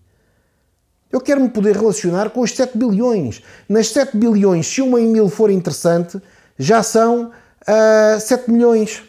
Eu 1.11 1.21
quero 1.21 1.41
me 1.41 1.49
poder 1.49 1.75
relacionar 1.75 2.29
com 2.31 2.41
os 2.41 2.55
7 2.55 2.77
bilhões. 2.77 3.43
Nas 3.67 3.89
7 3.89 4.17
bilhões, 4.17 4.67
se 4.67 4.83
uma 4.83 5.01
em 5.01 5.09
mil 5.09 5.31
for 5.31 5.51
interessante, 5.51 6.21
já 6.59 6.83
são 6.83 7.29
uh, 7.29 7.33
ah, 7.67 8.19
7 8.21 8.51
milhões. 8.51 9.03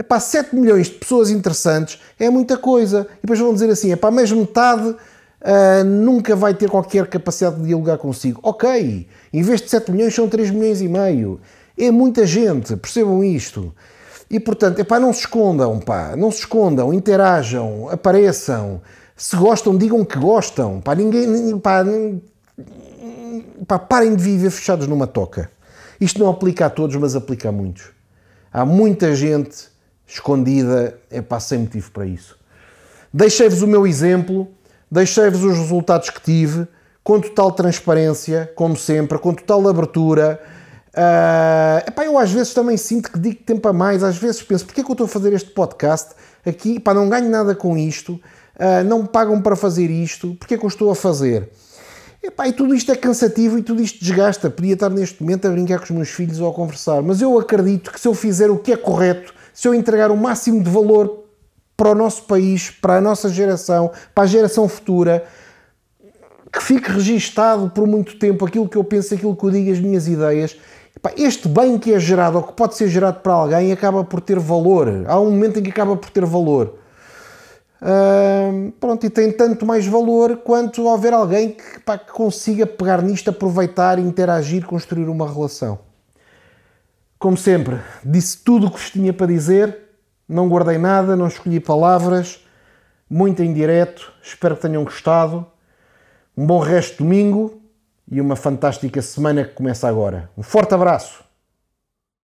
É 0.00 0.02
para 0.02 0.18
7 0.18 0.56
milhões 0.56 0.86
de 0.86 0.94
pessoas 0.94 1.28
interessantes 1.28 2.00
é 2.18 2.30
muita 2.30 2.56
coisa. 2.56 3.06
E 3.18 3.20
depois 3.20 3.38
vão 3.38 3.52
dizer 3.52 3.68
assim: 3.68 3.92
é 3.92 3.96
para 3.96 4.10
mais 4.10 4.32
metade 4.32 4.88
uh, 4.88 5.84
nunca 5.84 6.34
vai 6.34 6.54
ter 6.54 6.70
qualquer 6.70 7.06
capacidade 7.06 7.56
de 7.56 7.64
dialogar 7.64 7.98
consigo. 7.98 8.40
Ok, 8.42 9.06
em 9.30 9.42
vez 9.42 9.60
de 9.60 9.68
7 9.68 9.92
milhões 9.92 10.14
são 10.14 10.26
3 10.26 10.52
milhões 10.52 10.80
e 10.80 10.88
meio. 10.88 11.38
É 11.76 11.90
muita 11.90 12.24
gente, 12.24 12.76
percebam 12.76 13.22
isto. 13.22 13.74
E 14.30 14.40
portanto, 14.40 14.78
é 14.78 14.84
para 14.84 15.00
não 15.00 15.12
se 15.12 15.20
escondam, 15.20 15.78
pá, 15.78 16.16
não 16.16 16.30
se 16.30 16.38
escondam, 16.38 16.94
interajam, 16.94 17.90
apareçam. 17.90 18.80
Se 19.14 19.36
gostam, 19.36 19.76
digam 19.76 20.02
que 20.02 20.18
gostam. 20.18 20.80
Pá, 20.80 20.94
ninguém, 20.94 21.58
pá, 21.58 21.84
pá, 23.66 23.78
parem 23.78 24.16
de 24.16 24.22
viver 24.22 24.48
fechados 24.48 24.86
numa 24.86 25.06
toca. 25.06 25.50
Isto 26.00 26.20
não 26.20 26.30
aplica 26.30 26.64
a 26.64 26.70
todos, 26.70 26.96
mas 26.96 27.14
aplica 27.14 27.50
a 27.50 27.52
muitos. 27.52 27.90
Há 28.50 28.64
muita 28.64 29.14
gente 29.14 29.68
escondida, 30.14 30.98
é 31.10 31.22
pá, 31.22 31.38
sem 31.38 31.60
motivo 31.60 31.90
para 31.90 32.06
isso. 32.06 32.36
Deixei-vos 33.12 33.62
o 33.62 33.66
meu 33.66 33.86
exemplo, 33.86 34.48
deixei-vos 34.90 35.42
os 35.42 35.56
resultados 35.58 36.10
que 36.10 36.20
tive, 36.20 36.66
com 37.02 37.20
total 37.20 37.52
transparência, 37.52 38.52
como 38.54 38.76
sempre, 38.76 39.18
com 39.18 39.32
total 39.32 39.68
abertura. 39.68 40.40
Uh, 40.90 41.88
epá, 41.88 42.04
eu 42.04 42.18
às 42.18 42.30
vezes 42.30 42.52
também 42.52 42.76
sinto 42.76 43.10
que 43.10 43.18
digo 43.18 43.42
tempo 43.44 43.66
a 43.68 43.72
mais, 43.72 44.02
às 44.02 44.16
vezes 44.16 44.42
penso, 44.42 44.66
porquê 44.66 44.80
é 44.80 44.84
que 44.84 44.90
eu 44.90 44.94
estou 44.94 45.06
a 45.06 45.08
fazer 45.08 45.32
este 45.32 45.50
podcast 45.50 46.10
aqui? 46.44 46.76
Epá, 46.76 46.92
não 46.92 47.08
ganho 47.08 47.30
nada 47.30 47.54
com 47.54 47.76
isto, 47.76 48.12
uh, 48.14 48.84
não 48.86 49.02
me 49.02 49.08
pagam 49.08 49.40
para 49.40 49.56
fazer 49.56 49.90
isto, 49.90 50.34
porquê 50.34 50.54
é 50.54 50.58
que 50.58 50.64
eu 50.64 50.68
estou 50.68 50.90
a 50.90 50.94
fazer? 50.94 51.48
Epá, 52.22 52.46
e 52.46 52.52
tudo 52.52 52.74
isto 52.74 52.92
é 52.92 52.96
cansativo 52.96 53.58
e 53.58 53.62
tudo 53.62 53.80
isto 53.80 53.98
desgasta. 53.98 54.50
Podia 54.50 54.74
estar 54.74 54.90
neste 54.90 55.22
momento 55.22 55.48
a 55.48 55.50
brincar 55.50 55.78
com 55.78 55.84
os 55.84 55.90
meus 55.90 56.10
filhos 56.10 56.38
ou 56.38 56.50
a 56.50 56.52
conversar, 56.52 57.00
mas 57.00 57.22
eu 57.22 57.38
acredito 57.38 57.90
que 57.90 57.98
se 57.98 58.06
eu 58.06 58.12
fizer 58.12 58.50
o 58.50 58.58
que 58.58 58.72
é 58.72 58.76
correto, 58.76 59.32
se 59.60 59.68
eu 59.68 59.74
entregar 59.74 60.10
o 60.10 60.16
máximo 60.16 60.64
de 60.64 60.70
valor 60.70 61.24
para 61.76 61.90
o 61.90 61.94
nosso 61.94 62.22
país, 62.22 62.70
para 62.70 62.96
a 62.96 63.00
nossa 63.02 63.28
geração, 63.28 63.90
para 64.14 64.24
a 64.24 64.26
geração 64.26 64.66
futura, 64.66 65.22
que 66.50 66.62
fique 66.62 66.90
registado 66.90 67.68
por 67.68 67.86
muito 67.86 68.18
tempo 68.18 68.46
aquilo 68.46 68.66
que 68.66 68.78
eu 68.78 68.82
penso, 68.82 69.12
aquilo 69.12 69.36
que 69.36 69.44
eu 69.44 69.50
digo, 69.50 69.70
as 69.70 69.78
minhas 69.78 70.08
ideias. 70.08 70.56
Este 71.14 71.46
bem 71.46 71.78
que 71.78 71.92
é 71.92 72.00
gerado 72.00 72.38
ou 72.38 72.42
que 72.42 72.54
pode 72.54 72.74
ser 72.74 72.88
gerado 72.88 73.20
para 73.20 73.34
alguém 73.34 73.70
acaba 73.70 74.02
por 74.02 74.22
ter 74.22 74.38
valor. 74.38 75.04
Há 75.06 75.20
um 75.20 75.30
momento 75.30 75.58
em 75.58 75.62
que 75.62 75.68
acaba 75.68 75.94
por 75.94 76.08
ter 76.08 76.24
valor. 76.24 76.78
Uh, 77.82 78.72
pronto, 78.80 79.04
e 79.04 79.10
tem 79.10 79.30
tanto 79.30 79.66
mais 79.66 79.86
valor 79.86 80.38
quanto 80.38 80.84
houver 80.86 81.12
alguém 81.12 81.50
que, 81.50 81.80
pá, 81.80 81.98
que 81.98 82.10
consiga 82.12 82.66
pegar 82.66 83.02
nisto, 83.02 83.28
aproveitar, 83.28 83.98
interagir, 83.98 84.64
construir 84.64 85.10
uma 85.10 85.30
relação. 85.30 85.89
Como 87.20 87.36
sempre, 87.36 87.76
disse 88.02 88.38
tudo 88.38 88.66
o 88.66 88.70
que 88.70 88.78
vos 88.78 88.88
tinha 88.88 89.12
para 89.12 89.26
dizer, 89.26 89.76
não 90.26 90.48
guardei 90.48 90.78
nada, 90.78 91.14
não 91.14 91.26
escolhi 91.26 91.60
palavras. 91.60 92.42
muito 93.10 93.42
em 93.42 93.52
direto. 93.52 94.10
Espero 94.22 94.56
que 94.56 94.62
tenham 94.62 94.84
gostado. 94.84 95.46
Um 96.34 96.46
bom 96.46 96.60
resto 96.60 96.92
de 96.92 96.98
domingo 96.98 97.60
e 98.10 98.22
uma 98.22 98.36
fantástica 98.36 99.02
semana 99.02 99.44
que 99.44 99.52
começa 99.52 99.86
agora. 99.86 100.30
Um 100.34 100.42
forte 100.42 100.72
abraço! 100.72 101.29